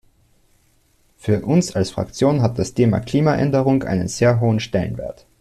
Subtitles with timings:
[1.15, 5.27] Für uns als Fraktion hat das Thema Klimaänderung einen sehr hohen Stellenwert.